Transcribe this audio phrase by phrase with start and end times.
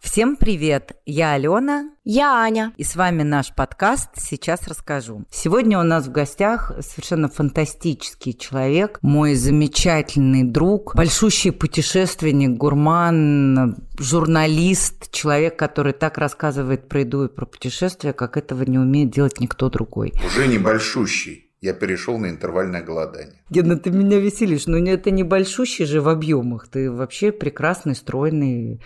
[0.00, 0.92] Всем привет!
[1.06, 1.90] Я Алена.
[2.04, 2.74] Я Аня.
[2.76, 5.24] И с вами наш подкаст «Сейчас расскажу».
[5.30, 15.10] Сегодня у нас в гостях совершенно фантастический человек, мой замечательный друг, большущий путешественник, гурман, журналист,
[15.12, 19.70] человек, который так рассказывает про еду и про путешествия, как этого не умеет делать никто
[19.70, 20.12] другой.
[20.26, 23.40] Уже не большущий я перешел на интервальное голодание.
[23.48, 26.66] Гена, ты меня веселишь, но это не большущий же в объемах.
[26.68, 28.80] Ты вообще прекрасный, стройный,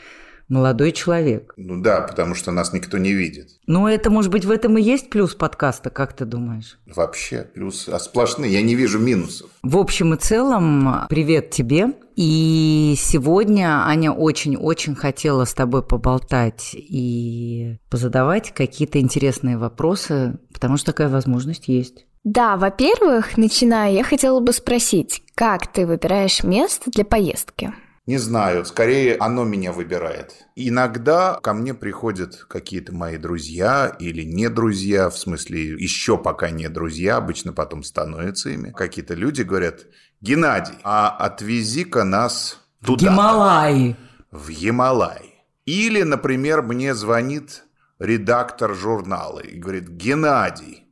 [0.48, 1.55] молодой человек.
[1.56, 3.48] Ну да, потому что нас никто не видит.
[3.66, 6.78] Ну это, может быть, в этом и есть плюс подкаста, как ты думаешь?
[6.86, 9.50] Вообще, плюс а сплошные, я не вижу минусов.
[9.62, 11.95] В общем и целом, привет тебе.
[12.14, 20.92] И сегодня Аня очень-очень хотела с тобой поболтать и позадавать какие-то интересные вопросы, потому что
[20.92, 22.06] такая возможность есть.
[22.26, 27.72] Да, во-первых, начиная, я хотела бы спросить, как ты выбираешь место для поездки?
[28.04, 30.34] Не знаю, скорее оно меня выбирает.
[30.56, 36.68] Иногда ко мне приходят какие-то мои друзья или не друзья, в смысле еще пока не
[36.68, 38.72] друзья, обычно потом становятся ими.
[38.72, 39.86] Какие-то люди говорят,
[40.20, 43.06] Геннадий, а отвези-ка нас туда.
[43.06, 43.96] В Гималай.
[44.33, 45.44] В Гималай.
[45.64, 47.66] Или, например, мне звонит
[48.00, 50.86] редактор журнала и говорит, Геннадий,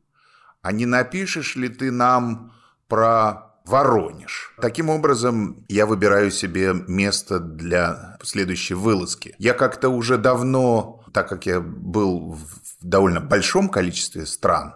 [0.64, 2.54] а не напишешь ли ты нам
[2.88, 4.54] про Воронеж.
[4.60, 9.34] Таким образом, я выбираю себе место для следующей вылазки.
[9.38, 14.74] Я как-то уже давно, так как я был в довольно большом количестве стран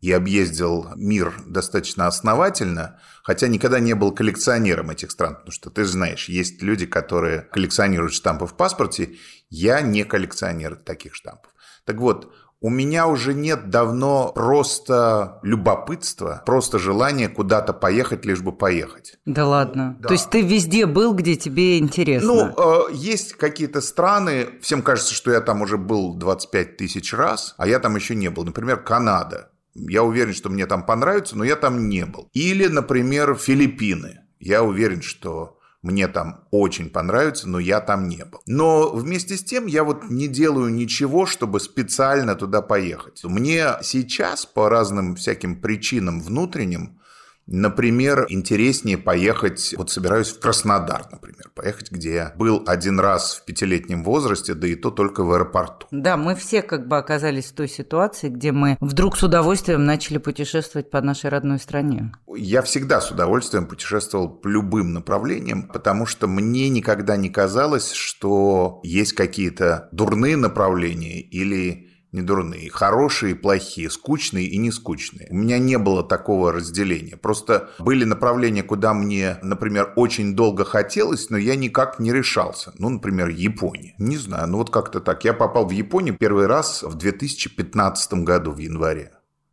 [0.00, 5.84] и объездил мир достаточно основательно, хотя никогда не был коллекционером этих стран, потому что ты
[5.84, 9.16] знаешь, есть люди, которые коллекционируют штампы в паспорте,
[9.50, 11.52] я не коллекционер таких штампов.
[11.84, 12.32] Так вот,
[12.62, 19.18] у меня уже нет давно просто любопытства, просто желания куда-то поехать, лишь бы поехать.
[19.26, 19.96] Да ладно.
[19.98, 20.08] Да.
[20.08, 22.54] То есть ты везде был, где тебе интересно?
[22.54, 27.54] Ну, э, есть какие-то страны, всем кажется, что я там уже был 25 тысяч раз,
[27.58, 28.44] а я там еще не был.
[28.44, 29.50] Например, Канада.
[29.74, 32.28] Я уверен, что мне там понравится, но я там не был.
[32.32, 34.20] Или, например, Филиппины.
[34.38, 38.40] Я уверен, что мне там очень понравится, но я там не был.
[38.46, 43.22] Но вместе с тем я вот не делаю ничего, чтобы специально туда поехать.
[43.24, 47.00] Мне сейчас по разным всяким причинам внутренним
[47.46, 53.44] Например, интереснее поехать, вот собираюсь в Краснодар, например, поехать, где я был один раз в
[53.44, 55.86] пятилетнем возрасте, да и то только в аэропорту.
[55.90, 60.18] Да, мы все как бы оказались в той ситуации, где мы вдруг с удовольствием начали
[60.18, 62.12] путешествовать по нашей родной стране.
[62.34, 68.80] Я всегда с удовольствием путешествовал по любым направлениям, потому что мне никогда не казалось, что
[68.82, 75.28] есть какие-то дурные направления или не дурные, хорошие и плохие, скучные и не скучные.
[75.30, 77.16] У меня не было такого разделения.
[77.16, 82.72] Просто были направления, куда мне, например, очень долго хотелось, но я никак не решался.
[82.78, 83.94] Ну, например, Япония.
[83.98, 85.24] Не знаю, ну вот как-то так.
[85.24, 89.12] Я попал в Японию первый раз в 2015 году в январе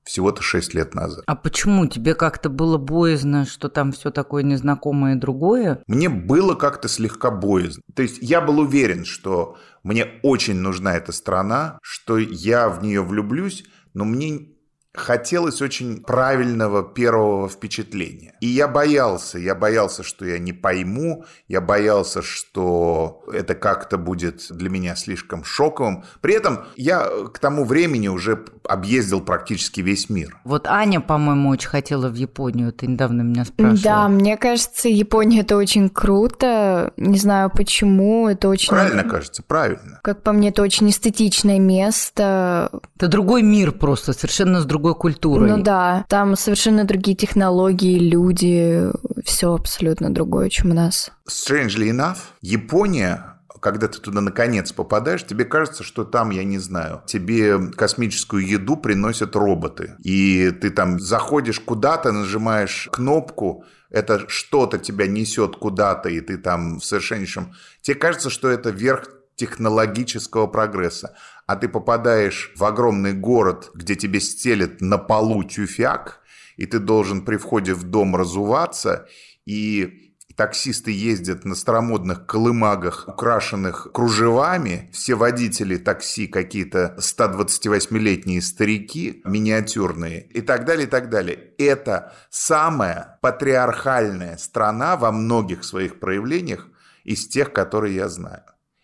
[0.10, 1.24] всего-то 6 лет назад.
[1.28, 1.86] А почему?
[1.86, 5.84] Тебе как-то было боязно, что там все такое незнакомое и другое?
[5.86, 7.84] Мне было как-то слегка боязно.
[7.94, 13.04] То есть я был уверен, что мне очень нужна эта страна, что я в нее
[13.04, 14.50] влюблюсь, но мне
[14.96, 18.34] хотелось очень правильного первого впечатления.
[18.42, 24.48] И я боялся, я боялся, что я не пойму, я боялся, что это как-то будет
[24.50, 26.04] для меня слишком шоковым.
[26.22, 30.38] При этом я к тому времени уже объездил практически весь мир.
[30.44, 33.84] Вот Аня, по-моему, очень хотела в Японию, ты недавно меня спрашивала.
[33.84, 38.70] Да, мне кажется, Япония это очень круто, не знаю почему, это очень...
[38.70, 40.00] Правильно кажется, правильно.
[40.04, 42.70] Как по мне, это очень эстетичное место.
[42.96, 45.50] Это другой мир просто, совершенно с другой другой культурой.
[45.50, 48.90] Ну да, там совершенно другие технологии, люди,
[49.24, 51.12] все абсолютно другое, чем у нас.
[51.28, 57.02] Strangely enough, Япония когда ты туда наконец попадаешь, тебе кажется, что там, я не знаю,
[57.06, 59.96] тебе космическую еду приносят роботы.
[60.02, 66.80] И ты там заходишь куда-то, нажимаешь кнопку, это что-то тебя несет куда-то, и ты там
[66.80, 67.52] в совершеннейшем...
[67.82, 71.16] Тебе кажется, что это верх технологического прогресса
[71.50, 76.20] а ты попадаешь в огромный город, где тебе стелят на полу тюфяк,
[76.58, 79.08] и ты должен при входе в дом разуваться,
[79.48, 90.22] и таксисты ездят на старомодных колымагах, украшенных кружевами, все водители такси какие-то 128-летние старики, миниатюрные,
[90.28, 91.56] и так далее, и так далее.
[91.58, 96.68] Это самая патриархальная страна во многих своих проявлениях
[97.06, 98.44] из тех, которые я знаю.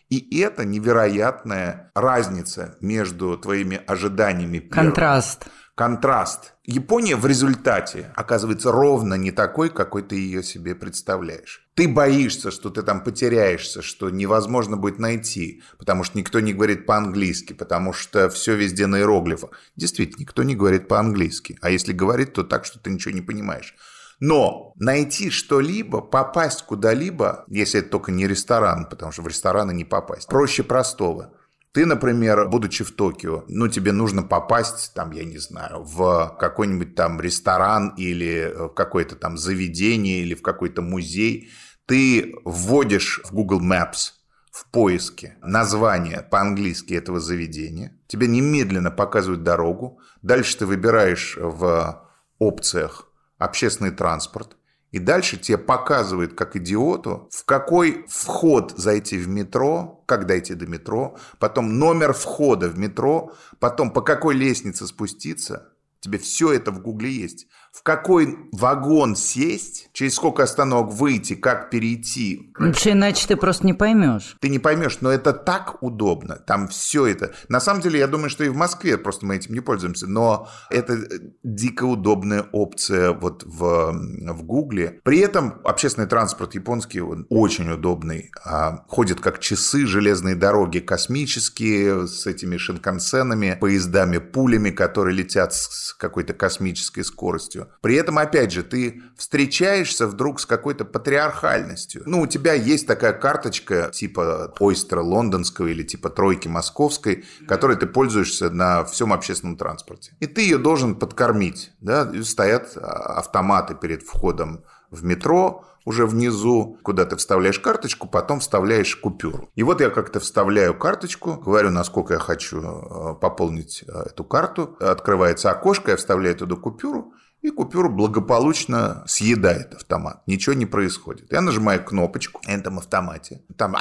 [0.10, 4.60] И это невероятная разница между твоими ожиданиями.
[4.60, 5.48] Контраст.
[5.76, 6.54] контраст.
[6.64, 11.68] Япония в результате оказывается ровно не такой, какой ты ее себе представляешь.
[11.76, 16.86] Ты боишься, что ты там потеряешься, что невозможно будет найти, потому что никто не говорит
[16.86, 19.52] по-английски, потому что все везде на иероглифах.
[19.76, 21.58] Действительно, никто не говорит по-английски.
[21.62, 23.76] А если говорит, то так, что ты ничего не понимаешь.
[24.20, 29.84] Но найти что-либо, попасть куда-либо, если это только не ресторан, потому что в рестораны не
[29.84, 31.34] попасть, проще простого.
[31.74, 36.96] Ты, например, будучи в Токио, ну, тебе нужно попасть, там, я не знаю, в какой-нибудь
[36.96, 41.50] там ресторан или в какое-то там заведение или в какой-то музей.
[41.86, 44.12] Ты вводишь в Google Maps
[44.52, 48.00] в поиске название по-английски этого заведения.
[48.08, 50.00] Тебе немедленно показывают дорогу.
[50.22, 52.08] Дальше ты выбираешь в
[52.40, 54.58] опциях общественный транспорт.
[54.92, 60.68] И дальше тебе показывают, как идиоту, в какой вход зайти в метро, как дойти до
[60.68, 65.74] метро, потом номер входа в метро, потом по какой лестнице спуститься.
[66.00, 71.70] Тебе все это в гугле есть в какой вагон сесть, через сколько остановок выйти, как
[71.70, 72.54] перейти.
[72.74, 74.38] Что иначе ты просто не поймешь.
[74.40, 76.38] Ты не поймешь, но это так удобно.
[76.38, 77.34] Там все это.
[77.50, 80.48] На самом деле, я думаю, что и в Москве просто мы этим не пользуемся, но
[80.70, 80.98] это
[81.44, 85.02] дико удобная опция вот в, в Гугле.
[85.04, 88.32] При этом общественный транспорт японский он очень удобный.
[88.46, 95.94] А, ходит как часы, железные дороги космические, с этими шинкансенами, поездами, пулями, которые летят с
[95.94, 97.65] какой-то космической скоростью.
[97.82, 102.04] При этом, опять же, ты встречаешься вдруг с какой-то патриархальностью.
[102.06, 107.88] Ну, у тебя есть такая карточка типа Ойстера лондонского или типа Тройки московской, которой ты
[107.88, 110.14] пользуешься на всем общественном транспорте.
[110.20, 111.72] И ты ее должен подкормить.
[111.82, 112.12] Да?
[112.24, 118.96] Стоят а, автоматы перед входом в метро, уже внизу, куда ты вставляешь карточку, потом вставляешь
[118.96, 119.50] купюру.
[119.56, 124.76] И вот я как-то вставляю карточку, говорю, насколько я хочу а, пополнить а, эту карту.
[124.80, 127.14] Открывается окошко, я вставляю туда купюру,
[127.46, 130.24] и купюру благополучно съедает автомат.
[130.26, 131.32] Ничего не происходит.
[131.32, 133.42] Я нажимаю кнопочку на этом автомате.
[133.56, 133.76] Там...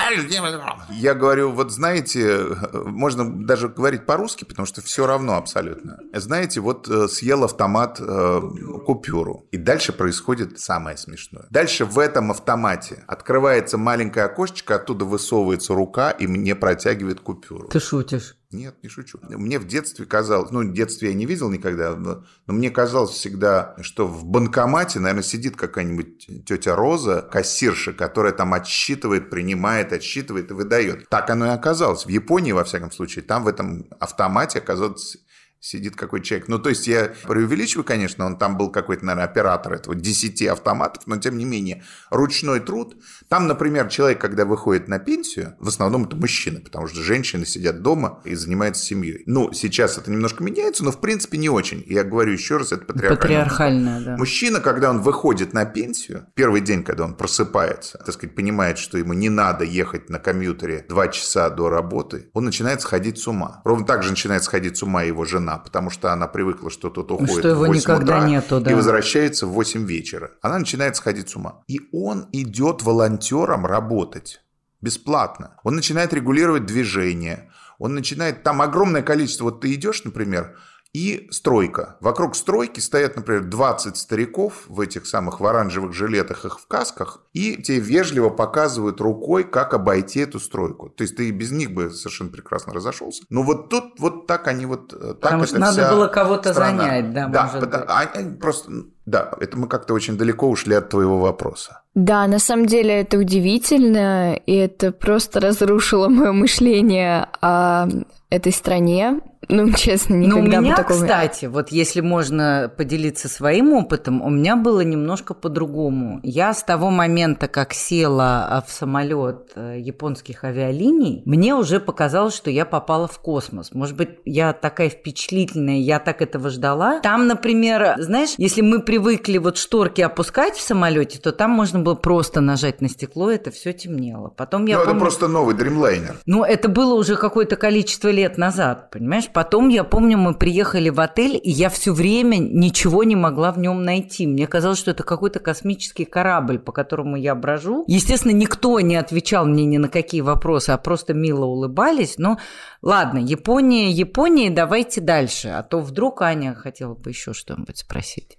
[0.90, 5.98] Я говорю, вот знаете, можно даже говорить по-русски, потому что все равно абсолютно.
[6.12, 8.40] Знаете, вот э, съел автомат э,
[8.84, 9.46] купюру.
[9.50, 11.46] И дальше происходит самое смешное.
[11.50, 17.68] Дальше в этом автомате открывается маленькое окошечко, оттуда высовывается рука и мне протягивает купюру.
[17.68, 18.36] Ты шутишь?
[18.54, 19.18] Нет, не шучу.
[19.22, 23.10] Мне в детстве казалось, ну, в детстве я не видел никогда, но, но мне казалось
[23.10, 30.52] всегда, что в банкомате, наверное, сидит какая-нибудь тетя Роза, кассирша, которая там отсчитывает, принимает, отсчитывает
[30.52, 31.08] и выдает.
[31.08, 32.06] Так оно и оказалось.
[32.06, 35.16] В Японии, во всяком случае, там в этом автомате оказалось
[35.64, 36.48] сидит какой человек.
[36.48, 41.04] Ну, то есть я преувеличиваю, конечно, он там был какой-то, наверное, оператор этого 10 автоматов,
[41.06, 42.96] но тем не менее ручной труд.
[43.28, 47.80] Там, например, человек, когда выходит на пенсию, в основном это мужчины, потому что женщины сидят
[47.80, 49.22] дома и занимаются семьей.
[49.24, 51.82] Ну, сейчас это немножко меняется, но в принципе не очень.
[51.86, 53.16] Я говорю еще раз, это патриархальное.
[53.16, 54.16] Патриархальное, да.
[54.18, 58.98] Мужчина, когда он выходит на пенсию, первый день, когда он просыпается, так сказать, понимает, что
[58.98, 63.62] ему не надо ехать на компьютере два часа до работы, он начинает сходить с ума.
[63.64, 67.10] Ровно так же начинает сходить с ума его жена потому что она привыкла, что тот
[67.10, 68.70] уходит что в 8 никогда утра нету, да.
[68.70, 70.30] и возвращается в 8 вечера.
[70.42, 71.62] Она начинает сходить с ума.
[71.68, 74.42] И он идет волонтером работать
[74.80, 75.56] бесплатно.
[75.62, 77.50] Он начинает регулировать движение.
[77.78, 78.42] Он начинает...
[78.42, 79.44] Там огромное количество...
[79.44, 80.56] Вот ты идешь, например,
[80.94, 81.96] и стройка.
[82.00, 87.20] Вокруг стройки стоят, например, 20 стариков в этих самых в оранжевых жилетах, их в касках,
[87.32, 90.88] и тебе вежливо показывают рукой, как обойти эту стройку.
[90.88, 93.24] То есть ты без них бы совершенно прекрасно разошелся.
[93.28, 94.92] Но вот тут вот так они вот...
[94.92, 98.16] Э, так Потому что надо было кого-то занять, да, да может потому, быть.
[98.16, 98.72] Они просто...
[99.04, 101.82] Да, это мы как-то очень далеко ушли от твоего вопроса.
[101.94, 107.86] Да, на самом деле это удивительно, и это просто разрушило мое мышление о
[108.30, 109.20] этой стране.
[109.48, 111.00] Ну, честно, никогда Ну, у меня, бы такого...
[111.00, 116.20] кстати, вот если можно поделиться своим опытом, у меня было немножко по-другому.
[116.22, 122.34] Я с того момента, как села а, в самолет э, японских авиалиний, мне уже показалось,
[122.34, 123.72] что я попала в космос.
[123.72, 127.00] Может быть, я такая впечатлительная, я так этого ждала.
[127.00, 131.94] Там, например, знаешь, если мы привыкли вот шторки опускать в самолете, то там можно было
[131.94, 134.32] просто нажать на стекло, это все темнело.
[134.36, 134.96] Потом я ну, помню...
[134.96, 136.16] это просто новый Dreamliner.
[136.26, 139.28] Ну, это было уже какое-то количество лет назад, понимаешь?
[139.32, 143.58] Потом, я помню, мы приехали в отель, и я все время ничего не могла в
[143.58, 144.26] нем найти.
[144.26, 147.84] Мне казалось, что это какой-то космический корабль, по которому я брожу.
[147.86, 152.14] Естественно, никто не отвечал мне ни на какие вопросы, а просто мило улыбались.
[152.18, 152.38] Но
[152.82, 155.48] ладно, Япония, Япония, давайте дальше.
[155.48, 158.38] А то вдруг Аня хотела бы еще что-нибудь спросить.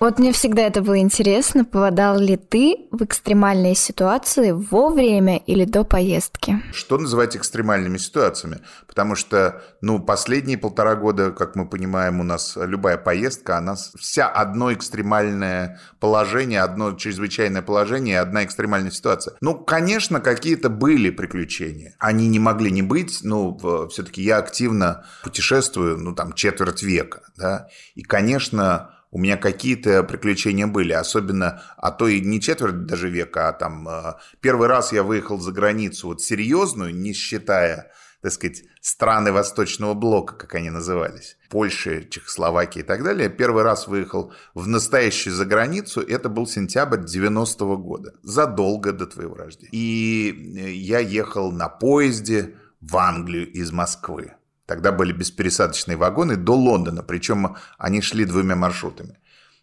[0.00, 5.66] Вот мне всегда это было интересно, попадал ли ты в экстремальные ситуации во время или
[5.66, 6.62] до поездки?
[6.72, 8.60] Что называть экстремальными ситуациями?
[8.88, 14.26] Потому что, ну, последние полтора года, как мы понимаем, у нас любая поездка, она вся
[14.26, 19.34] одно экстремальное положение, одно чрезвычайное положение, одна экстремальная ситуация.
[19.42, 21.94] Ну, конечно, какие-то были приключения.
[21.98, 27.68] Они не могли не быть, ну, все-таки я активно путешествую, ну, там, четверть века, да,
[27.94, 33.48] и, конечно, у меня какие-то приключения были, особенно, а то и не четверть даже века,
[33.48, 37.90] а там э, первый раз я выехал за границу вот серьезную, не считая,
[38.22, 43.28] так сказать, страны Восточного блока, как они назывались, Польши, Чехословакии и так далее.
[43.28, 49.34] Первый раз выехал в настоящую за границу, это был сентябрь 90-го года, задолго до твоего
[49.34, 49.70] рождения.
[49.72, 54.34] И э, я ехал на поезде в Англию из Москвы.
[54.70, 59.18] Тогда были беспересадочные вагоны до Лондона, причем они шли двумя маршрутами.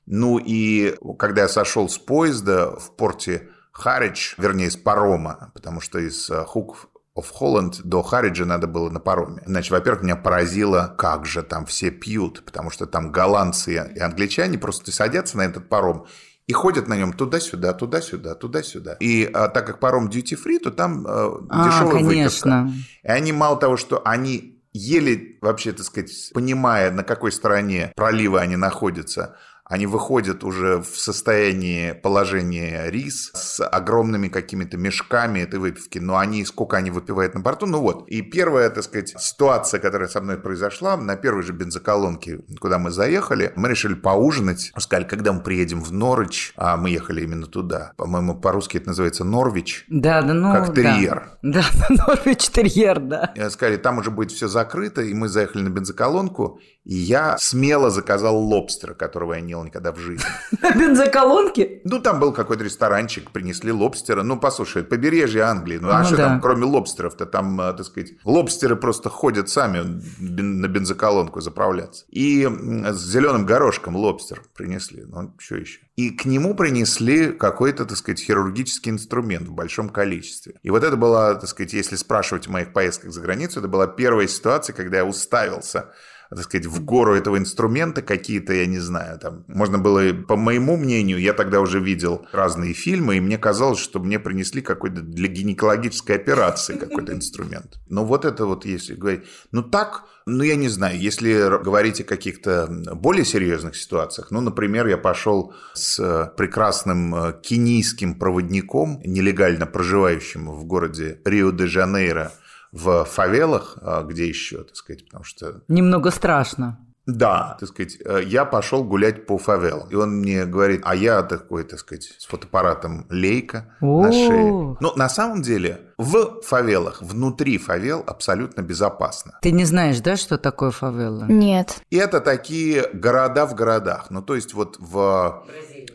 [0.05, 5.97] Ну и когда я сошел с поезда в порте Харридж, вернее, с парома, потому что
[5.97, 9.43] из Хук of Holland до Харриджа надо было на пароме.
[9.45, 14.57] Значит, во-первых, меня поразило, как же там все пьют, потому что там голландцы и англичане
[14.57, 16.05] просто садятся на этот паром
[16.47, 18.97] и ходят на нем туда-сюда, туда-сюда, туда-сюда.
[18.99, 22.71] И а, так как паром duty free, то там а, дешевая а, выпивка.
[23.03, 28.41] И они мало того, что они еле вообще, так сказать, понимая, на какой стороне пролива
[28.41, 29.37] они находятся,
[29.69, 35.99] они выходят уже в состоянии положения рис с огромными какими-то мешками этой выпивки.
[35.99, 38.07] Но они, сколько они выпивают на борту, ну вот.
[38.07, 42.91] И первая, так сказать, ситуация, которая со мной произошла, на первой же бензоколонке, куда мы
[42.91, 44.71] заехали, мы решили поужинать.
[44.77, 47.91] Сказали, когда мы приедем в Норвич, а мы ехали именно туда.
[47.97, 49.85] По-моему, по-русски это называется Норвич.
[49.89, 51.31] Да, да, ну, Как терьер.
[51.41, 53.33] Да, да Норвич терьер, да.
[53.35, 57.89] И сказали, там уже будет все закрыто, и мы заехали на бензоколонку, и я смело
[57.89, 60.25] заказал лобстера, которого я не ел никогда в жизни.
[60.61, 61.81] На бензоколонке?
[61.83, 64.23] Ну, там был какой-то ресторанчик, принесли лобстера.
[64.23, 65.77] Ну, послушай, побережье Англии.
[65.77, 67.25] Ну, а, а что там, кроме лобстеров-то?
[67.25, 72.05] Там, э, так сказать, лобстеры просто ходят сами на бензоколонку заправляться.
[72.09, 75.03] И с зеленым горошком лобстер принесли.
[75.05, 75.79] Ну, что еще?
[75.95, 80.53] И к нему принесли какой-то, так сказать, хирургический инструмент в большом количестве.
[80.61, 83.87] И вот это была, так сказать, если спрашивать о моих поездках за границу, это была
[83.87, 85.91] первая ситуация, когда я уставился
[86.29, 90.77] так сказать, в гору этого инструмента какие-то, я не знаю, там, можно было, по моему
[90.77, 95.27] мнению, я тогда уже видел разные фильмы, и мне казалось, что мне принесли какой-то для
[95.27, 97.79] гинекологической операции какой-то инструмент.
[97.89, 102.03] Но вот это вот, если говорить, ну так, ну я не знаю, если говорить о
[102.03, 110.51] каких-то более серьезных ситуациях, ну, например, я пошел с прекрасным э, кенийским проводником, нелегально проживающим
[110.51, 112.33] в городе Рио-де-Жанейро,
[112.71, 115.61] в фавелах, а где еще, так сказать, потому что...
[115.67, 116.79] Немного страшно.
[117.07, 119.87] Да, так сказать, э, я пошел гулять по фавелам.
[119.89, 124.75] И он мне говорит, а я такой, так сказать, с фотоаппаратом лейка на шее.
[124.81, 129.39] Ну, на самом деле, в фавелах, внутри фавел абсолютно безопасно.
[129.41, 131.23] Ты не знаешь, да, что такое фавела?
[131.29, 131.81] Нет.
[131.89, 134.07] И это такие города в городах.
[134.09, 135.45] Ну, то есть вот в,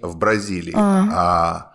[0.01, 0.73] в Бразилии.
[0.75, 1.09] А.
[1.13, 1.73] А,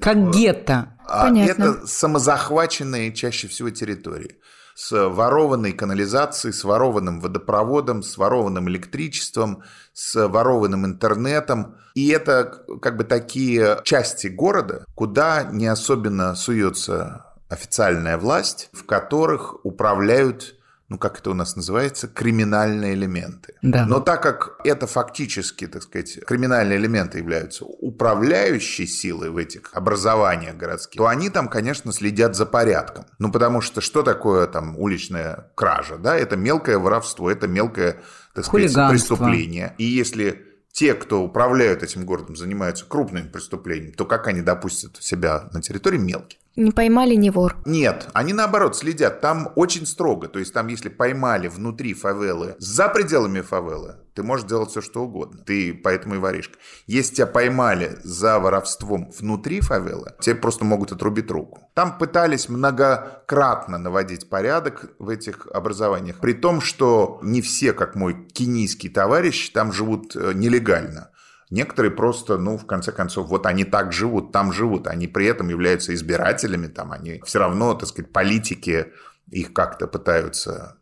[0.00, 0.94] как гетто.
[1.06, 1.62] А Понятно.
[1.62, 4.39] Это самозахваченные чаще всего территории
[4.80, 11.76] с ворованной канализацией, с ворованным водопроводом, с ворованным электричеством, с ворованным интернетом.
[11.94, 19.66] И это как бы такие части города, куда не особенно суется официальная власть, в которых
[19.66, 20.54] управляют
[20.90, 23.54] ну, как это у нас называется, криминальные элементы.
[23.62, 23.86] Да.
[23.86, 30.56] Но так как это фактически, так сказать, криминальные элементы являются управляющей силой в этих образованиях
[30.56, 33.06] городских, то они там, конечно, следят за порядком.
[33.20, 36.16] Ну, потому что что такое там уличная кража, да?
[36.16, 38.02] Это мелкое воровство, это мелкое,
[38.34, 39.76] так сказать, преступление.
[39.78, 45.48] И если те, кто управляют этим городом, занимаются крупными преступлениями, то как они допустят себя
[45.52, 46.38] на территории мелких?
[46.56, 47.56] Не поймали не вор.
[47.64, 49.20] Нет, они наоборот следят.
[49.20, 50.28] Там очень строго.
[50.28, 55.04] То есть там, если поймали внутри фавелы, за пределами фавелы, ты можешь делать все, что
[55.04, 55.42] угодно.
[55.46, 56.58] Ты поэтому и воришка.
[56.86, 61.62] Если тебя поймали за воровством внутри фавелы, тебе просто могут отрубить руку.
[61.74, 66.18] Там пытались многократно наводить порядок в этих образованиях.
[66.18, 71.09] При том, что не все, как мой кенийский товарищ, там живут э, нелегально.
[71.50, 75.48] Некоторые просто, ну, в конце концов, вот они так живут, там живут, они при этом
[75.48, 78.92] являются избирателями, там они все равно, так сказать, политики
[79.30, 80.76] их как-то пытаются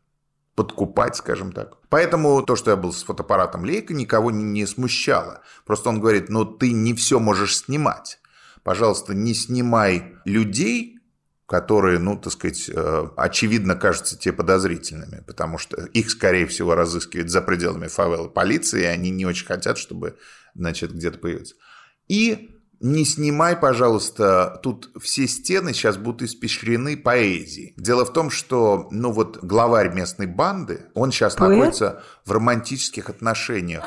[0.54, 1.78] подкупать, скажем так.
[1.88, 5.40] Поэтому то, что я был с фотоаппаратом Лейка, никого не смущало.
[5.64, 8.20] Просто он говорит, ну ты не все можешь снимать.
[8.62, 10.97] Пожалуйста, не снимай людей,
[11.48, 17.30] которые, ну, так сказать, э, очевидно кажутся тебе подозрительными, потому что их, скорее всего, разыскивают
[17.30, 20.18] за пределами фавелы полиции, и они не очень хотят, чтобы,
[20.54, 21.54] значит, где-то появиться.
[22.06, 27.74] И не снимай, пожалуйста, тут все стены сейчас будут испещрены поэзией.
[27.76, 31.50] Дело в том, что, ну вот, главарь местной банды, он сейчас Поэт?
[31.50, 33.84] находится в романтических отношениях.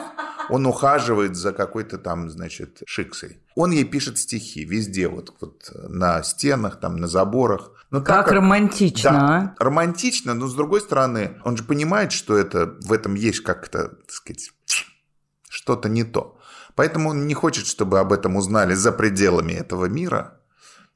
[0.49, 3.39] Он ухаживает за какой-то там, значит, шиксой.
[3.55, 7.71] Он ей пишет стихи везде, вот, вот на стенах, там, на заборах.
[7.91, 9.63] Но ну, как, как романтично, да, а?
[9.63, 14.11] романтично, но с другой стороны, он же понимает, что это, в этом есть как-то, так
[14.11, 14.51] сказать,
[15.49, 16.37] что-то не то.
[16.75, 20.37] Поэтому он не хочет, чтобы об этом узнали за пределами этого мира.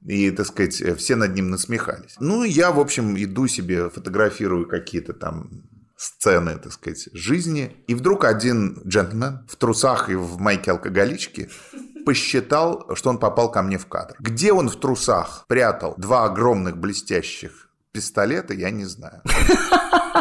[0.05, 2.15] И, так сказать, все над ним насмехались.
[2.19, 5.63] Ну, я, в общем, иду себе, фотографирую какие-то там
[5.97, 7.75] сцены, так сказать, жизни.
[7.87, 11.49] И вдруг один джентльмен в трусах и в майке алкоголички
[12.05, 14.15] посчитал, что он попал ко мне в кадр.
[14.19, 17.64] Где он в трусах прятал два огромных блестящих
[17.95, 19.21] пистолета, я не знаю.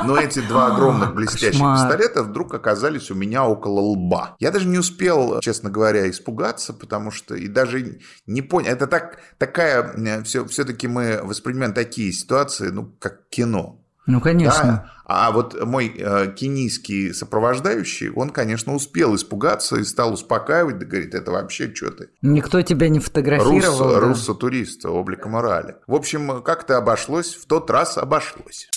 [0.04, 1.76] Но эти два огромных блестящих Кошмар.
[1.76, 4.36] пистолета вдруг оказались у меня около лба.
[4.38, 8.70] Я даже не успел, честно говоря, испугаться, потому что и даже не понял.
[8.70, 13.83] Это так, такая, все, все-таки мы воспринимаем такие ситуации, ну, как кино.
[14.06, 14.62] Ну, конечно.
[14.62, 14.90] Да?
[15.06, 21.14] А вот мой э, кенийский сопровождающий, он, конечно, успел испугаться и стал успокаивать, да говорит,
[21.14, 22.08] это вообще что ты?
[22.22, 23.60] Никто тебя не фотографировал.
[23.60, 24.00] Рус, да?
[24.00, 25.76] Руссо-турист, облика морали.
[25.86, 28.68] В общем, как-то обошлось, в тот раз обошлось.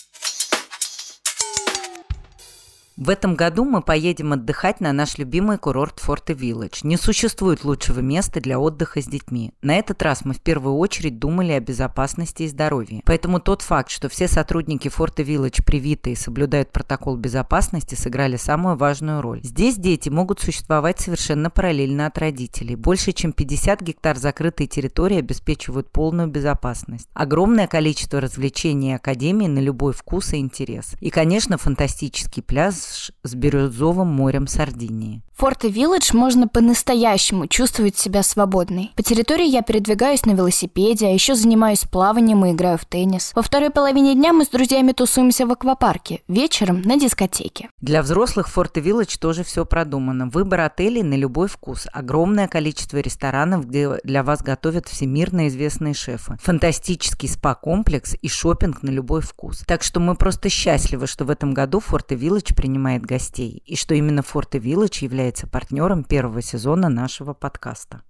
[2.97, 6.79] В этом году мы поедем отдыхать на наш любимый курорт Форте Вилледж.
[6.81, 9.51] Не существует лучшего места для отдыха с детьми.
[9.61, 13.03] На этот раз мы в первую очередь думали о безопасности и здоровье.
[13.05, 18.77] Поэтому тот факт, что все сотрудники Форте Вилледж привиты и соблюдают протокол безопасности, сыграли самую
[18.77, 19.41] важную роль.
[19.43, 22.75] Здесь дети могут существовать совершенно параллельно от родителей.
[22.75, 27.07] Больше чем 50 гектар закрытой территории обеспечивают полную безопасность.
[27.13, 30.95] Огромное количество развлечений и академий на любой вкус и интерес.
[30.99, 32.86] И, конечно, фантастический пляж
[33.23, 35.21] с бирюзовым морем Сардинии.
[35.37, 38.91] В Форте-Вилледж можно по-настоящему чувствовать себя свободной.
[38.95, 43.33] По территории я передвигаюсь на велосипеде, а еще занимаюсь плаванием и играю в теннис.
[43.35, 47.69] Во второй половине дня мы с друзьями тусуемся в аквапарке, вечером на дискотеке.
[47.81, 50.27] Для взрослых в Форте-Вилледж тоже все продумано.
[50.27, 51.85] Выбор отелей на любой вкус.
[51.93, 56.37] Огромное количество ресторанов, где для вас готовят всемирно известные шефы.
[56.41, 59.63] Фантастический спа-комплекс и шопинг на любой вкус.
[59.67, 64.21] Так что мы просто счастливы, что в этом году Форте-Вилледж принимает гостей и что именно
[64.21, 68.01] Форте-Вилледж является является партнером первого сезона нашего подкаста.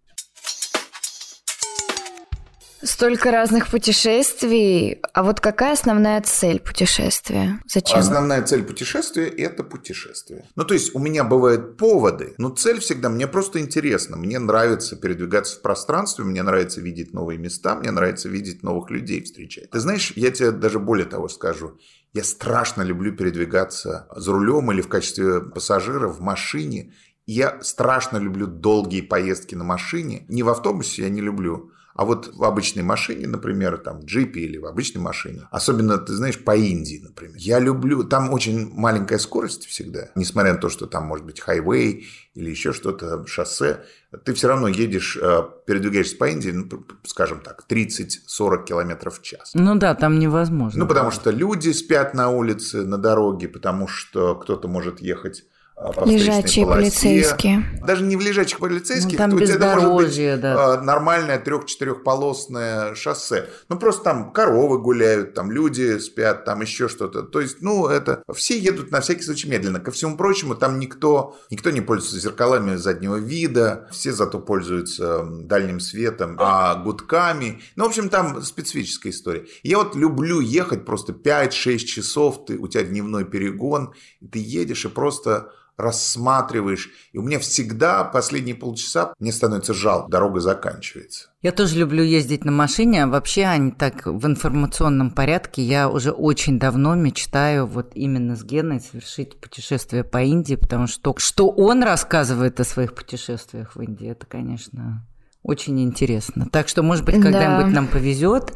[2.83, 5.01] Столько разных путешествий.
[5.13, 7.59] А вот какая основная цель путешествия?
[7.67, 7.97] Зачем?
[7.97, 10.45] Основная цель путешествия– это путешествие.
[10.55, 14.15] Ну, то есть у меня бывают поводы, но цель всегда мне просто интересно.
[14.15, 19.23] Мне нравится передвигаться в пространстве, мне нравится видеть новые места, мне нравится видеть новых людей,
[19.23, 19.71] встречать.
[19.71, 21.79] Ты знаешь, я тебе даже более того скажу.
[22.17, 26.95] Я страшно люблю передвигаться за рулем или в качестве пассажира в машине.
[27.27, 30.25] Я страшно люблю долгие поездки на машине.
[30.27, 31.69] Не в автобусе я не люблю.
[31.97, 36.13] А вот в обычной машине, например, там в джипе или в обычной машине, особенно, ты
[36.13, 40.85] знаешь, по Индии, например, я люблю, там очень маленькая скорость всегда, несмотря на то, что
[40.85, 43.83] там может быть хайвей или еще что-то, шоссе,
[44.23, 46.69] ты все равно едешь, э, передвигаешься по Индии, ну,
[47.03, 49.51] скажем так, 30-40 километров в час.
[49.55, 50.81] Ну да, там невозможно.
[50.81, 55.45] Ну, потому что люди спят на улице, на дороге, потому что кто-то может ехать
[55.77, 57.63] а, по Лежачие полицейские.
[57.87, 60.73] Даже не в лежачих полицейских, ну, там у тебя может быть да.
[60.73, 63.49] А, нормальное трех-четырехполосное шоссе.
[63.69, 67.23] Ну, просто там коровы гуляют, там люди спят, там еще что-то.
[67.23, 68.23] То есть, ну, это...
[68.35, 69.79] Все едут на всякий случай медленно.
[69.79, 75.79] Ко всему прочему, там никто, никто не пользуется зеркалами заднего вида, все зато пользуются дальним
[75.79, 77.61] светом, а гудками.
[77.77, 79.45] Ну, в общем, там специфическая история.
[79.63, 83.93] Я вот люблю ехать просто 5-6 часов, ты, у тебя дневной перегон,
[84.29, 86.89] ты едешь и просто рассматриваешь.
[87.11, 91.29] И у меня всегда последние полчаса мне становится жалко, дорога заканчивается.
[91.41, 96.57] Я тоже люблю ездить на машине, вообще, они так в информационном порядке я уже очень
[96.59, 102.59] давно мечтаю вот именно с Геной совершить путешествие по Индии, потому что что он рассказывает
[102.59, 105.05] о своих путешествиях в Индии, это, конечно,
[105.43, 106.47] очень интересно.
[106.51, 107.81] Так что, может быть, когда-нибудь да.
[107.81, 108.53] нам повезет,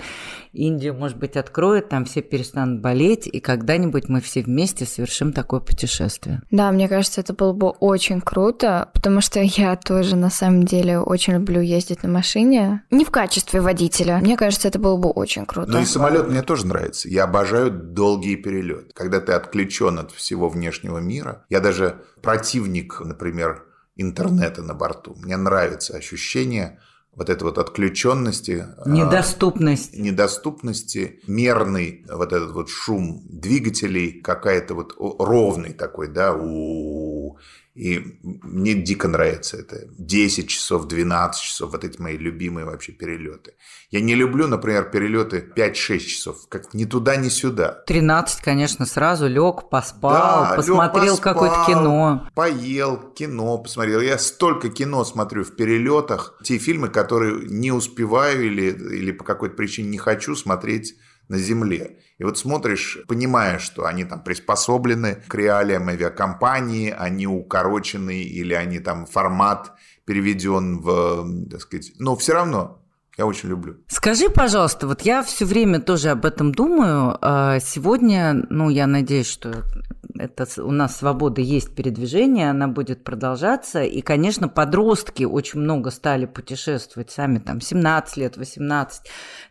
[0.53, 5.61] Индию, может быть, откроет, там все перестанут болеть, и когда-нибудь мы все вместе совершим такое
[5.61, 6.41] путешествие.
[6.51, 10.99] Да, мне кажется, это было бы очень круто, потому что я тоже, на самом деле,
[10.99, 12.83] очень люблю ездить на машине.
[12.91, 14.17] Не в качестве водителя.
[14.17, 15.71] Мне кажется, это было бы очень круто.
[15.71, 17.07] Ну и самолет мне тоже нравится.
[17.07, 18.91] Я обожаю долгие перелеты.
[18.93, 21.45] Когда ты отключен от всего внешнего мира.
[21.49, 23.63] Я даже противник, например,
[23.95, 25.15] интернета на борту.
[25.17, 26.79] Мне нравится ощущение,
[27.13, 28.65] вот этой вот отключенности.
[28.77, 28.89] А,
[29.93, 37.37] недоступности, мерный вот этот вот шум двигателей, какая-то вот ровный такой, да, у
[37.73, 39.87] и мне дико нравится это.
[39.97, 43.53] 10 часов, 12 часов, вот эти мои любимые вообще перелеты.
[43.89, 47.83] Я не люблю, например, перелеты 5-6 часов, как ни туда, ни сюда.
[47.87, 52.27] 13, конечно, сразу лег, поспал, да, посмотрел какое-то кино.
[52.35, 54.01] Поел, кино посмотрел.
[54.01, 56.37] Я столько кино смотрю в перелетах.
[56.43, 60.95] Те фильмы, которые не успеваю или, или по какой-то причине не хочу смотреть
[61.31, 61.97] на Земле.
[62.19, 68.79] И вот смотришь, понимая, что они там приспособлены к реалиям авиакомпании, они укорочены или они
[68.79, 69.71] там формат
[70.05, 72.83] переведен в, так сказать, но все равно
[73.17, 73.77] я очень люблю.
[73.87, 77.17] Скажи, пожалуйста, вот я все время тоже об этом думаю.
[77.21, 79.63] А сегодня, ну, я надеюсь, что
[80.17, 83.83] это у нас свобода есть передвижение, она будет продолжаться.
[83.83, 89.01] И, конечно, подростки очень много стали путешествовать сами, там, 17 лет, 18,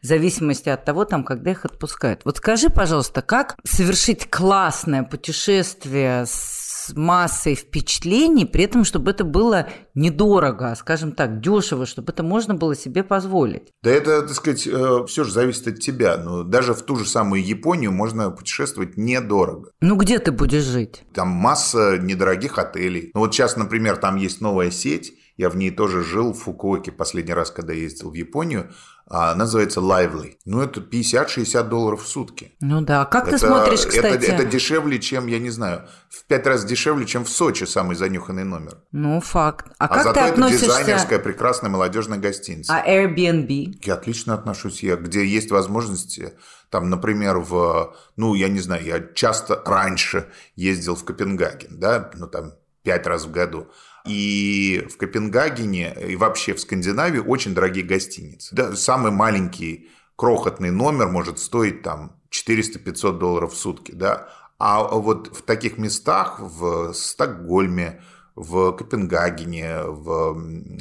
[0.03, 2.23] в зависимости от того, там, когда их отпускают.
[2.25, 6.60] Вот скажи, пожалуйста, как совершить классное путешествие с
[6.97, 12.55] массой впечатлений, при этом, чтобы это было недорого, а, скажем так, дешево, чтобы это можно
[12.55, 13.69] было себе позволить.
[13.83, 16.17] Да это, так сказать, э, все же зависит от тебя.
[16.17, 19.71] Но даже в ту же самую Японию можно путешествовать недорого.
[19.81, 21.03] Ну, где ты будешь жить?
[21.15, 23.11] Там масса недорогих отелей.
[23.15, 26.93] Ну, вот сейчас, например, там есть новая сеть, я в ней тоже жил в Фукуоке
[26.93, 28.71] последний раз, когда ездил в Японию
[29.13, 30.37] а, называется Lively.
[30.45, 32.53] Ну, это 50-60 долларов в сутки.
[32.61, 34.25] Ну да, как это, ты смотришь, кстати?
[34.25, 37.97] Это, это дешевле, чем, я не знаю, в пять раз дешевле, чем в Сочи самый
[37.97, 38.79] занюханный номер.
[38.93, 39.67] Ну, факт.
[39.79, 40.67] А, а как зато ты относишься...
[40.67, 42.73] это дизайнерская, прекрасная, молодежная гостиница.
[42.73, 43.81] А Airbnb?
[43.83, 44.85] Я отлично отношусь.
[44.85, 46.35] Я, где есть возможности,
[46.71, 52.29] там, например, в, ну, я не знаю, я часто раньше ездил в Копенгаген, да, ну,
[52.29, 52.53] там,
[52.85, 53.67] пять раз в году.
[54.07, 58.55] И в Копенгагене и вообще в Скандинавии очень дорогие гостиницы.
[58.55, 63.93] Да, самый маленький крохотный номер может стоить там 400-500 долларов в сутки.
[63.93, 64.29] Да?
[64.59, 68.03] А вот в таких местах, в Стокгольме,
[68.35, 70.35] в Копенгагене, в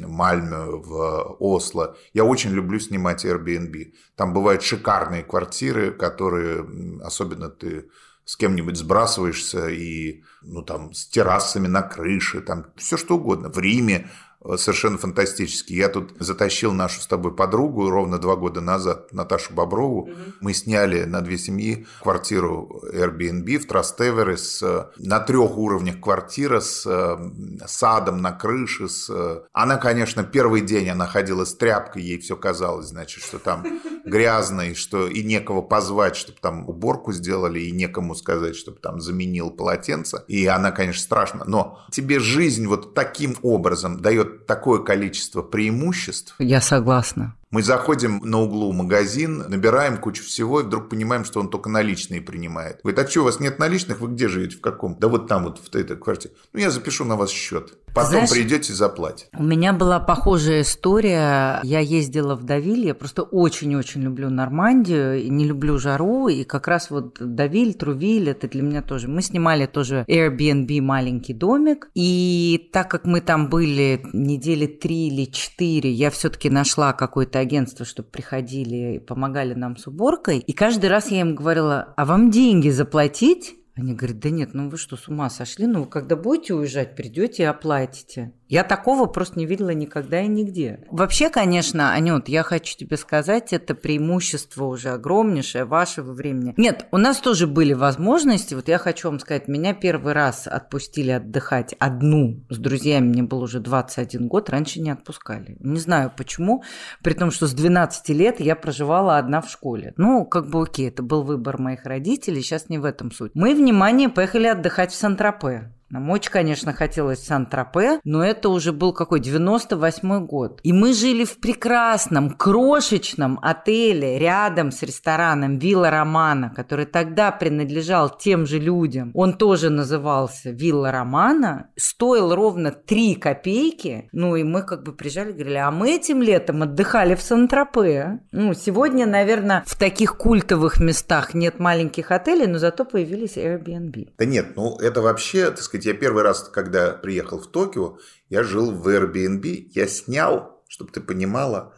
[0.06, 1.96] Мальме, в Осло.
[2.14, 3.92] Я очень люблю снимать Airbnb.
[4.16, 6.66] Там бывают шикарные квартиры, которые,
[7.02, 7.88] особенно ты
[8.30, 13.48] с кем-нибудь сбрасываешься и, ну, там, с террасами на крыше, там, все что угодно.
[13.48, 14.08] В Риме
[14.42, 15.76] Э, совершенно фантастический.
[15.76, 20.02] Я тут затащил нашу с тобой подругу ровно два года назад, Наташу Боброву.
[20.02, 20.12] Угу.
[20.40, 26.86] Мы сняли на две семьи квартиру Airbnb в Трастевере с, на трех уровнях квартира с
[26.86, 27.18] э,
[27.66, 28.88] садом на крыше.
[28.88, 29.44] С...
[29.52, 33.66] Она, конечно, первый день она ходила с тряпкой, ей все казалось, значит, что там
[34.04, 39.00] грязно, и что и некого позвать, чтобы там уборку сделали, и некому сказать, чтобы там
[39.00, 40.24] заменил полотенце.
[40.28, 41.44] И она, конечно, страшно.
[41.46, 46.34] Но тебе жизнь вот таким образом дает такое количество преимуществ.
[46.38, 47.36] Я согласна.
[47.50, 51.68] Мы заходим на углу в магазин, набираем кучу всего и вдруг понимаем, что он только
[51.68, 52.78] наличные принимает.
[52.84, 54.00] Говорит, а что, у вас нет наличных?
[54.00, 54.56] Вы где живете?
[54.56, 54.96] В каком?
[55.00, 56.32] Да вот там вот в этой квартире.
[56.52, 57.76] Ну, я запишу на вас счет.
[57.92, 59.28] Потом Знаешь, придете заплатите.
[59.36, 61.58] У меня была похожая история.
[61.64, 62.86] Я ездила в Давиль.
[62.86, 65.28] Я просто очень-очень люблю Нормандию.
[65.28, 66.28] Не люблю жару.
[66.28, 69.08] И как раз вот Давиль, Трувиль, это для меня тоже.
[69.08, 71.90] Мы снимали тоже Airbnb маленький домик.
[71.94, 77.84] И так как мы там были недели три или четыре, я все-таки нашла какой-то агентство,
[77.84, 80.38] чтобы приходили и помогали нам с уборкой.
[80.38, 83.56] И каждый раз я им говорила, а вам деньги заплатить?
[83.74, 85.66] Они говорят, да нет, ну вы что, с ума сошли?
[85.66, 88.32] Ну вы когда будете уезжать, придете и оплатите.
[88.50, 90.84] Я такого просто не видела никогда и нигде.
[90.90, 96.52] Вообще, конечно, Анют, я хочу тебе сказать, это преимущество уже огромнейшее вашего времени.
[96.56, 98.54] Нет, у нас тоже были возможности.
[98.54, 103.40] Вот я хочу вам сказать, меня первый раз отпустили отдыхать одну с друзьями, мне был
[103.40, 105.56] уже 21 год, раньше не отпускали.
[105.60, 106.64] Не знаю почему,
[107.04, 109.94] при том, что с 12 лет я проживала одна в школе.
[109.96, 113.30] Ну, как бы окей, это был выбор моих родителей, сейчас не в этом суть.
[113.34, 115.70] Мы, внимание, поехали отдыхать в Сан-Тропе.
[115.90, 120.60] Нам очень, конечно, хотелось в Сан-Тропе, но это уже был какой 98 год.
[120.62, 128.08] И мы жили в прекрасном, крошечном отеле рядом с рестораном Вилла Романа, который тогда принадлежал
[128.16, 129.10] тем же людям.
[129.14, 134.08] Он тоже назывался Вилла Романа, стоил ровно 3 копейки.
[134.12, 138.20] Ну и мы как бы приезжали говорили, а мы этим летом отдыхали в Сан-Тропе.
[138.30, 144.10] Ну, сегодня, наверное, в таких культовых местах нет маленьких отелей, но зато появились Airbnb.
[144.18, 147.98] Да нет, ну это вообще, так сказать, сказать, я первый раз, когда приехал в Токио,
[148.28, 151.74] я жил в Airbnb, я снял, чтобы ты понимала,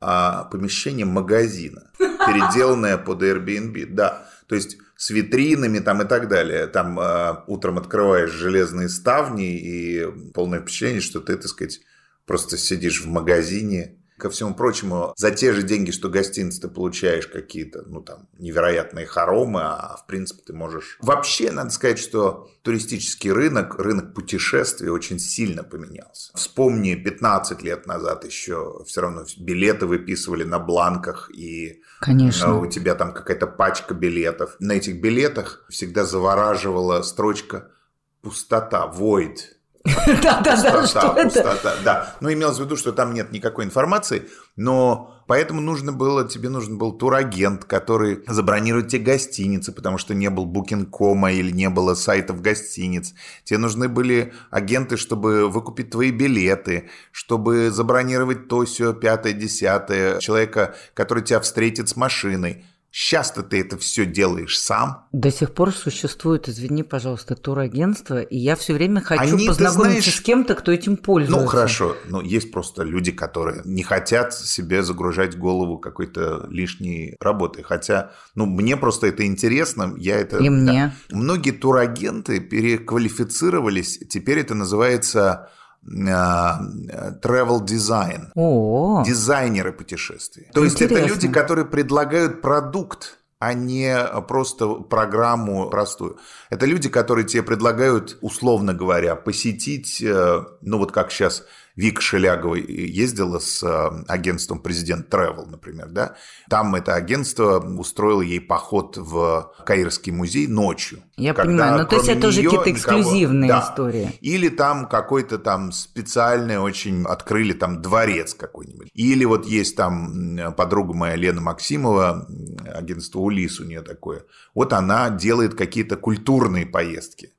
[0.00, 4.28] а, помещение магазина, переделанное под Airbnb, да.
[4.48, 6.66] То есть с витринами там и так далее.
[6.66, 11.80] Там э, утром открываешь железные ставни и полное впечатление, что ты, так сказать,
[12.24, 17.26] просто сидишь в магазине ко всему прочему, за те же деньги, что гостиница, ты получаешь
[17.26, 20.96] какие-то, ну, там, невероятные хоромы, а, в принципе, ты можешь...
[21.00, 26.30] Вообще, надо сказать, что туристический рынок, рынок путешествий очень сильно поменялся.
[26.36, 32.60] Вспомни, 15 лет назад еще все равно билеты выписывали на бланках, и Конечно.
[32.60, 34.54] у тебя там какая-то пачка билетов.
[34.60, 37.72] На этих билетах всегда завораживала строчка
[38.20, 39.38] «пустота», «void»,
[40.22, 41.76] Да-да-да, что это?
[41.84, 42.14] да.
[42.20, 46.78] Но имелось в виду, что там нет никакой информации, но поэтому нужно было, тебе нужен
[46.78, 52.40] был турагент, который забронирует тебе гостиницы, потому что не был букинг.кома или не было сайтов
[52.42, 53.14] гостиниц.
[53.42, 60.76] Тебе нужны были агенты, чтобы выкупить твои билеты, чтобы забронировать то, все, пятое, десятое, человека,
[60.94, 62.66] который тебя встретит с машиной.
[62.94, 65.06] Сейчас-то ты это все делаешь сам.
[65.12, 70.16] До сих пор существует, извини, пожалуйста, турагентство, и я все время хочу Они, познакомиться знаешь-
[70.16, 71.42] с кем-то, кто этим пользуется.
[71.42, 71.96] Ну, хорошо.
[72.08, 77.62] Но есть просто люди, которые не хотят себе загружать голову какой-то лишней работой.
[77.62, 79.94] Хотя, ну, мне просто это интересно.
[79.96, 80.36] Я это...
[80.36, 80.94] И мне.
[81.08, 81.16] Да.
[81.16, 84.00] Многие турагенты переквалифицировались.
[84.10, 85.48] Теперь это называется
[85.84, 88.28] travel design.
[88.34, 90.48] О, Дизайнеры путешествий.
[90.52, 91.14] То есть это Интересно.
[91.14, 93.96] люди, которые предлагают продукт, а не
[94.28, 96.18] просто программу простую.
[96.50, 101.42] Это люди, которые тебе предлагают, условно говоря, посетить, э, ну вот как сейчас
[101.76, 106.16] Вика Шелягова ездила с э, агентством Президент Travel, например, да,
[106.50, 111.02] там это агентство устроило ей поход в Каирский музей ночью.
[111.16, 113.60] Я когда понимаю, ну, то есть это уже какие-то никого- эксклюзивные Да.
[113.70, 114.10] истории.
[114.20, 118.88] Или там какой-то там специальный очень открыли там дворец какой-нибудь.
[118.92, 122.26] Или вот есть там подруга моя Лена Максимова,
[122.74, 124.24] агентство Улис у нее такое.
[124.54, 127.32] Вот она делает какие-то культурные поездки.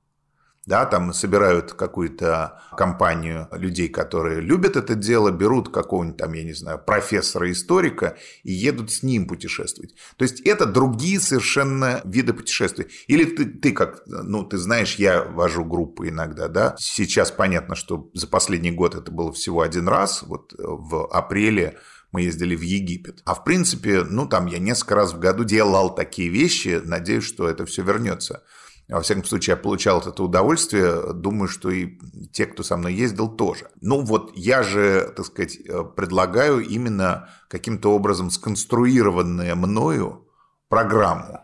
[0.66, 6.54] Да, там собирают какую-то компанию людей, которые любят это дело, берут какого-нибудь там, я не
[6.54, 9.94] знаю, профессора-историка и едут с ним путешествовать.
[10.16, 12.88] То есть это другие совершенно виды путешествий.
[13.08, 16.76] Или ты, ты как, ну, ты знаешь, я вожу группы иногда, да.
[16.80, 21.78] Сейчас понятно, что за последний год это было всего один раз, вот э, в апреле
[22.14, 23.22] мы ездили в Египет.
[23.26, 27.50] А в принципе, ну, там я несколько раз в году делал такие вещи, надеюсь, что
[27.50, 28.44] это все вернется.
[28.90, 31.14] Во всяком случае, я получал от этого удовольствие.
[31.14, 31.98] Думаю, что и
[32.32, 33.70] те, кто со мной ездил, тоже.
[33.82, 40.28] Ну вот я же, так сказать, э, предлагаю именно каким-то образом сконструированную мною
[40.70, 41.40] программу.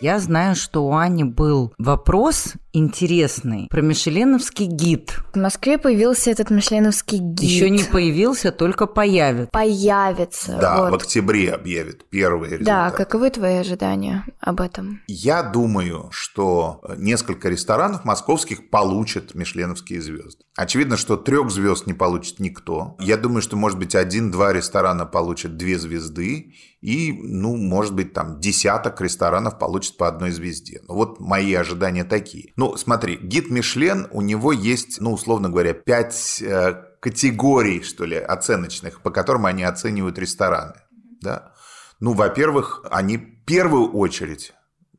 [0.00, 5.18] Я знаю, что у Ани был вопрос интересный про мишеленовский гид.
[5.32, 7.40] В Москве появился этот мишленовский гид.
[7.48, 9.50] Еще не появился, только появится.
[9.52, 10.58] появится.
[10.60, 10.90] Да, вот.
[10.90, 12.96] в октябре объявят первые Да, результаты.
[12.96, 15.00] каковы твои ожидания об этом?
[15.06, 20.42] Я думаю, что несколько ресторанов московских получат мишленовские звезды.
[20.56, 22.96] Очевидно, что трех звезд не получит никто.
[23.00, 28.40] Я думаю, что, может быть, один-два ресторана получат две звезды, и, ну, может быть, там
[28.40, 30.82] десяток ресторанов получат по одной звезде.
[30.86, 32.52] Ну, вот мои ожидания такие.
[32.56, 38.16] Ну, смотри, гид Мишлен, у него есть, ну, условно говоря, пять э, категорий, что ли,
[38.16, 40.74] оценочных, по которым они оценивают рестораны.
[41.20, 41.52] Да?
[42.00, 44.52] Ну, во-первых, они в первую очередь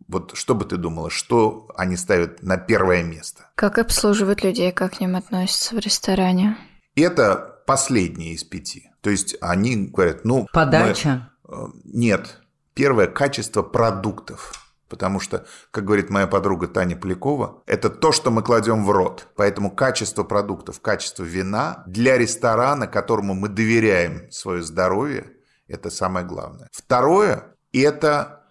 [0.08, 3.50] вот что бы ты думала, что они ставят на первое место?
[3.56, 6.58] Как обслуживают людей, как к ним относятся в ресторане?
[6.96, 8.92] Это последние из пяти.
[9.02, 10.48] То есть они говорят, ну...
[10.54, 11.32] Подача.
[11.44, 12.42] мы- э, Нет.
[12.74, 14.54] Первое– качество продуктов.
[14.90, 19.28] Потому что, как говорит моя подруга Таня Полякова, это то, что мы кладем в рот.
[19.36, 25.32] Поэтому качество продуктов, качество вина для ресторана, которому мы доверяем свое здоровье,
[25.68, 26.70] это самое главное.
[26.72, 28.44] Второе– это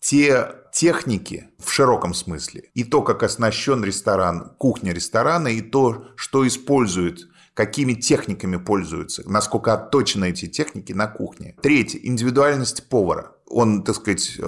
[0.00, 2.70] те техники в широком смысле.
[2.74, 9.74] И то, как оснащен ресторан, кухня ресторана, и то, что используют какими техниками пользуются, насколько
[9.74, 11.56] отточены эти техники на кухне.
[11.60, 13.32] Третье– индивидуальность повара.
[13.50, 14.38] Он, так сказать,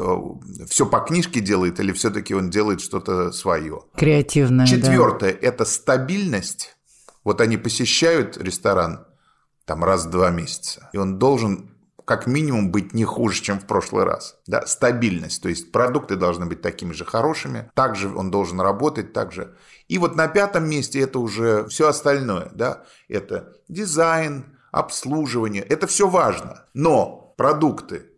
[0.68, 3.82] все по книжке делает или все-таки он делает что-то свое.
[3.96, 4.70] Креативная, да.
[4.70, 6.76] Четвертое– это стабильность.
[7.24, 9.06] Вот они посещают ресторан
[9.64, 11.70] там раз в два месяца, и он должен
[12.04, 14.36] как минимум быть не хуже, чем в прошлый раз.
[14.46, 19.54] Да, стабильность, то есть продукты должны быть такими же хорошими, также он должен работать, также.
[19.86, 26.08] И вот на пятом месте это уже все остальное, да, это дизайн, обслуживание, это все
[26.08, 26.64] важно.
[26.74, 28.09] Но продукты,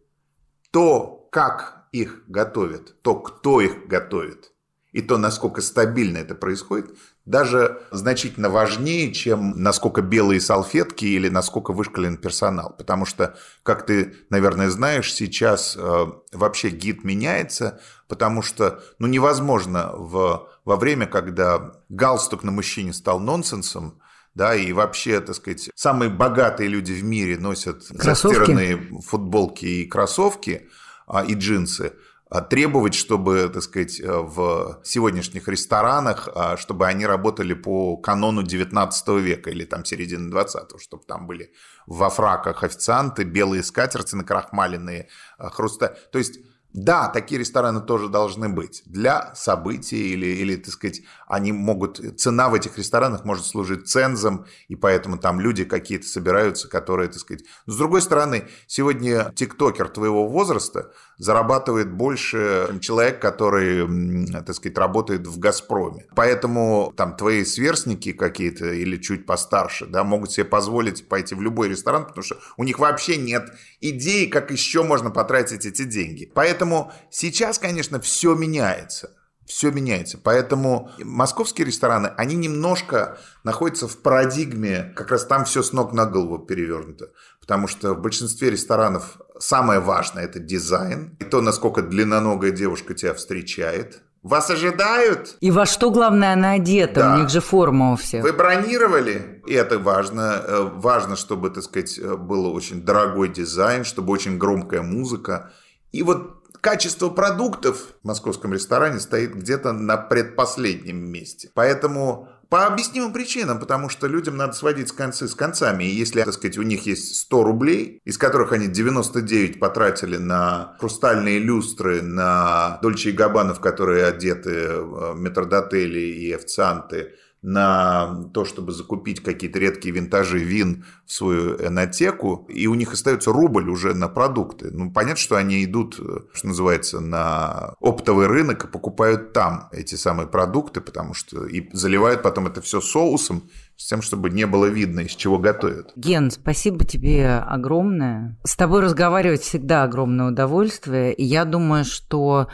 [0.72, 4.52] то, как их готовят, то, кто их готовит,
[4.92, 11.72] и то, насколько стабильно это происходит, даже значительно важнее, чем насколько белые салфетки или насколько
[11.72, 12.74] вышкален персонал.
[12.76, 19.92] Потому что, как ты, наверное, знаешь, сейчас э, вообще гид меняется, потому что ну, невозможно
[19.94, 24.01] в, во время, когда галстук на мужчине стал нонсенсом,
[24.34, 28.36] да, и вообще, так сказать, самые богатые люди в мире носят Кроссовки?
[28.36, 30.68] застиранные футболки и кроссовки
[31.06, 31.92] а, и джинсы,
[32.30, 38.42] а, требовать, чтобы, так сказать, э, в сегодняшних ресторанах, а, чтобы они работали по канону
[38.42, 41.52] 19 века или там середины 20 чтобы там были
[41.86, 45.94] во фраках официанты, белые скатерти накрахмаленные, а, хруста.
[46.10, 46.38] То есть
[46.72, 52.48] да, такие рестораны тоже должны быть для событий или, или, так сказать, они могут, цена
[52.48, 57.44] в этих ресторанах может служить цензом, и поэтому там люди какие-то собираются, которые, так сказать...
[57.66, 64.76] Но с другой стороны, сегодня тиктокер твоего возраста зарабатывает больше, чем человек, который, так сказать,
[64.78, 66.06] работает в «Газпроме».
[66.16, 71.68] Поэтому там твои сверстники какие-то или чуть постарше, да, могут себе позволить пойти в любой
[71.68, 76.30] ресторан, потому что у них вообще нет идеи, как еще можно потратить эти деньги.
[76.34, 76.61] Поэтому
[77.10, 79.10] сейчас, конечно, все меняется
[79.52, 80.18] все меняется.
[80.22, 86.06] Поэтому московские рестораны, они немножко находятся в парадигме, как раз там все с ног на
[86.06, 87.10] голову перевернуто.
[87.40, 91.16] Потому что в большинстве ресторанов самое важное– это дизайн.
[91.20, 94.02] И то, насколько длинноногая девушка тебя встречает.
[94.22, 95.36] Вас ожидают?
[95.40, 97.00] И во что, главное, она одета?
[97.00, 97.14] Да.
[97.14, 98.22] У них же форма у всех.
[98.22, 99.42] Вы бронировали?
[99.48, 100.40] И это важно.
[100.46, 105.50] Э, важно, чтобы, так сказать, э, был очень дорогой дизайн, чтобы очень громкая музыка.
[105.90, 111.50] И вот качество продуктов в московском ресторане стоит где-то на предпоследнем месте.
[111.54, 115.84] Поэтому по объяснимым причинам, потому что людям надо сводить концы с концами.
[115.84, 120.76] И если, так сказать, у них есть 100 рублей, из которых они 99 потратили на
[120.78, 128.72] хрустальные люстры, на Дольче и Габбанов, которые одеты в метродотели и официанты, на то, чтобы
[128.72, 134.08] закупить какие-то редкие винтажи вин в свою энотеку, и у них остается рубль уже на
[134.08, 134.70] продукты.
[134.70, 135.94] Ну, понятно, что они идут,
[136.32, 142.22] что называется, на оптовый рынок и покупают там эти самые продукты, потому что и заливают
[142.22, 145.92] потом это все соусом, с тем, чтобы не было видно, из чего готовят.
[145.96, 148.38] Ген, спасибо тебе огромное.
[148.44, 152.46] С тобой разговаривать всегда огромное удовольствие, и я думаю, что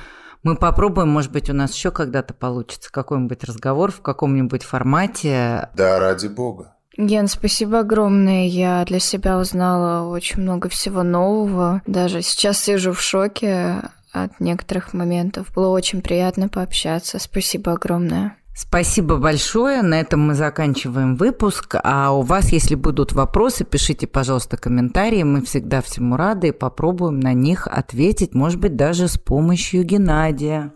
[0.43, 5.69] мы попробуем, может быть, у нас еще когда-то получится какой-нибудь разговор в каком-нибудь формате.
[5.75, 6.75] Да, ради бога.
[6.97, 8.47] Ген, спасибо огромное.
[8.47, 11.81] Я для себя узнала очень много всего нового.
[11.87, 15.53] Даже сейчас сижу в шоке от некоторых моментов.
[15.55, 17.21] Было очень приятно пообщаться.
[17.21, 18.37] Спасибо огромное.
[18.61, 19.83] Спасибо большое.
[19.83, 21.77] На этом мы заканчиваем выпуск.
[21.85, 25.23] А у вас, если будут вопросы, пишите, пожалуйста, комментарии.
[25.23, 30.73] Мы всегда всему рады и попробуем на них ответить, может быть, даже с помощью Геннадия.